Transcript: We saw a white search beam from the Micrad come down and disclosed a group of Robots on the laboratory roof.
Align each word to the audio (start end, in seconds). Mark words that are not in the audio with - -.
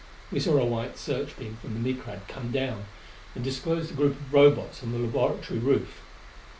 We 0.31 0.39
saw 0.39 0.57
a 0.57 0.65
white 0.65 0.97
search 0.97 1.37
beam 1.37 1.59
from 1.61 1.75
the 1.79 1.93
Micrad 1.93 2.27
come 2.27 2.49
down 2.51 2.85
and 3.35 3.43
disclosed 3.43 3.91
a 3.91 3.93
group 3.93 4.13
of 4.13 4.33
Robots 4.33 4.81
on 4.81 4.93
the 4.93 4.97
laboratory 4.97 5.59
roof. 5.59 6.01